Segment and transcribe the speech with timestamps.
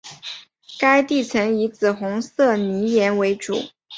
[0.79, 3.53] 该地层以紫红色泥岩为主。